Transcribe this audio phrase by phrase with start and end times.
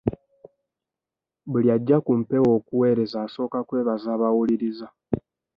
[1.49, 4.87] Buli ajja ku mpewo okuweereza asooka kwebaza bawuliriza.